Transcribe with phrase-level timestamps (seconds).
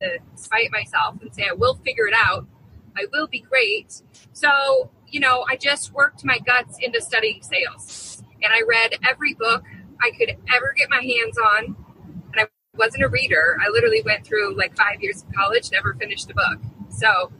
[0.00, 2.46] to spite myself and say, I will figure it out.
[2.96, 4.02] I will be great.
[4.32, 8.22] So, you know, I just worked my guts into studying sales.
[8.42, 9.64] And I read every book
[10.02, 11.76] I could ever get my hands on.
[12.32, 13.56] And I wasn't a reader.
[13.64, 16.60] I literally went through like five years of college, never finished a book.
[16.90, 17.32] So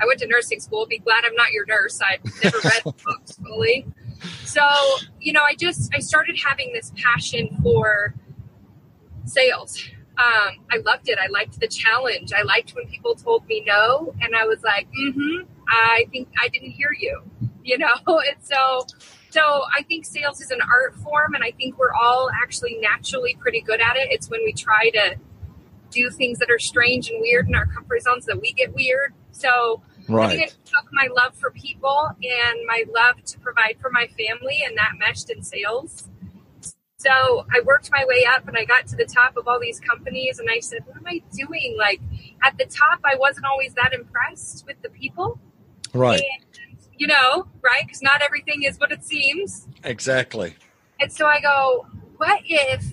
[0.00, 0.86] I went to nursing school.
[0.86, 2.00] Be glad I'm not your nurse.
[2.02, 3.86] I never read books fully.
[4.44, 4.62] So,
[5.20, 8.14] you know, I just I started having this passion for
[9.24, 9.82] sales.
[10.18, 11.18] Um, I loved it.
[11.18, 12.32] I liked the challenge.
[12.32, 16.48] I liked when people told me no, and I was like, mm-hmm, I think I
[16.48, 17.22] didn't hear you,
[17.64, 17.94] you know.
[18.06, 18.86] And so,
[19.30, 23.36] so I think sales is an art form, and I think we're all actually naturally
[23.40, 24.08] pretty good at it.
[24.10, 25.16] It's when we try to
[25.90, 29.12] do things that are strange and weird in our comfort zones that we get weird.
[29.30, 30.26] So right.
[30.26, 34.08] I think it took my love for people and my love to provide for my
[34.08, 36.08] family, and that meshed in sales.
[37.02, 39.80] So I worked my way up and I got to the top of all these
[39.80, 41.76] companies and I said, what am I doing?
[41.76, 42.00] Like
[42.44, 45.40] at the top, I wasn't always that impressed with the people.
[45.92, 46.22] Right.
[46.22, 47.82] And, you know, right?
[47.84, 49.66] Because not everything is what it seems.
[49.82, 50.54] Exactly.
[51.00, 51.86] And so I go,
[52.18, 52.84] what if,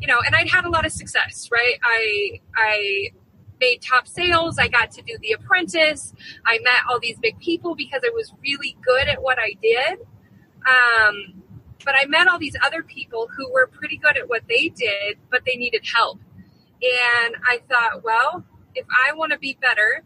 [0.00, 1.78] you know, and I'd had a lot of success, right?
[1.82, 3.10] I, I
[3.58, 4.58] made top sales.
[4.58, 6.12] I got to do the apprentice.
[6.44, 10.00] I met all these big people because I was really good at what I did.
[10.66, 11.42] Um,
[11.84, 15.18] but I met all these other people who were pretty good at what they did,
[15.30, 16.18] but they needed help.
[16.82, 20.02] And I thought, well, if I want to be better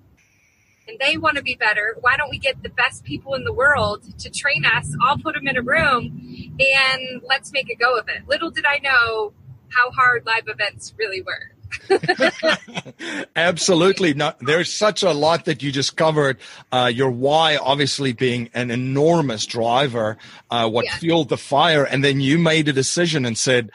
[0.87, 3.53] and they want to be better, why don't we get the best people in the
[3.53, 4.95] world to train us?
[5.03, 8.29] I'll put them in a room and let's make a go of it.
[8.29, 9.33] Little did I know
[9.71, 11.53] how hard live events really were.
[13.37, 14.15] Absolutely.
[14.15, 16.39] No, there's such a lot that you just covered.
[16.73, 20.17] Uh, your why, obviously, being an enormous driver,
[20.51, 20.97] uh, what yeah.
[20.97, 21.85] fueled the fire.
[21.85, 23.71] And then you made a decision and said,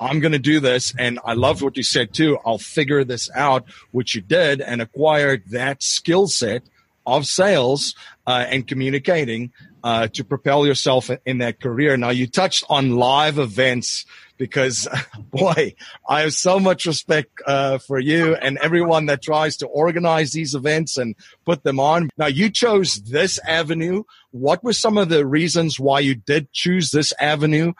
[0.00, 0.94] I'm going to do this.
[0.98, 2.38] And I loved what you said too.
[2.44, 6.62] I'll figure this out, which you did and acquired that skill set
[7.08, 7.94] of sales
[8.26, 9.50] uh, and communicating
[9.82, 11.96] uh, to propel yourself in that career.
[11.96, 14.04] Now, you touched on live events
[14.36, 14.86] because
[15.30, 15.74] boy,
[16.08, 20.54] I have so much respect uh, for you and everyone that tries to organize these
[20.54, 22.10] events and put them on.
[22.18, 24.04] Now, you chose this avenue.
[24.30, 27.72] What were some of the reasons why you did choose this avenue?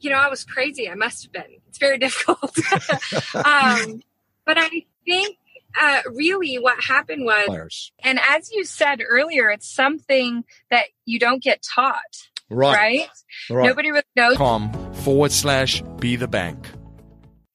[0.00, 0.88] You know, I was crazy.
[0.88, 1.58] I must have been.
[1.68, 2.56] It's very difficult.
[3.34, 4.00] um,
[4.44, 5.37] but I think
[5.78, 11.42] uh, really what happened was, and as you said earlier, it's something that you don't
[11.42, 12.02] get taught.
[12.50, 12.74] Right.
[12.74, 13.08] Right?
[13.50, 13.66] right.
[13.66, 14.36] Nobody really knows.
[14.36, 16.66] Com forward slash be the bank.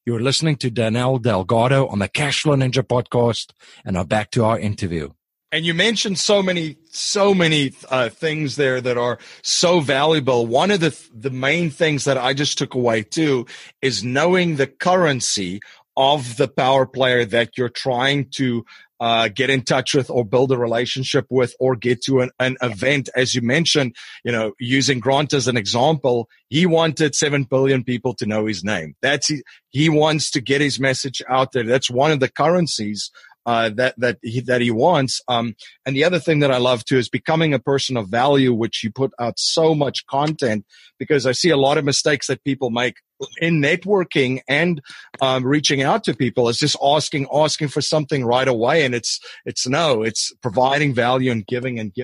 [0.05, 3.51] You're listening to Danelle Delgado on the Cashflow Ninja podcast
[3.85, 5.11] and I'm back to our interview.
[5.53, 10.47] And you mentioned so many, so many uh, things there that are so valuable.
[10.47, 13.45] One of the the main things that I just took away too
[13.81, 15.61] is knowing the currency
[15.95, 18.65] of the power player that you're trying to
[18.99, 22.55] uh, get in touch with or build a relationship with or get to an, an
[22.61, 23.09] event.
[23.15, 28.13] As you mentioned, you know, using Grant as an example, he wanted 7 billion people
[28.15, 28.95] to know his name.
[29.01, 31.63] That's, he, he wants to get his message out there.
[31.63, 33.11] That's one of the currencies
[33.45, 35.21] uh, that that he, that he wants.
[35.27, 35.55] Um,
[35.85, 38.83] and the other thing that I love too is becoming a person of value, which
[38.83, 40.65] you put out so much content
[40.99, 42.95] because I see a lot of mistakes that people make
[43.39, 44.81] in networking and
[45.21, 49.19] um, reaching out to people is just asking asking for something right away and it's
[49.45, 51.93] it's no it's providing value and giving and